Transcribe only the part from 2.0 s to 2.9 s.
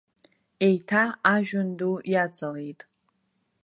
иаҵалеит.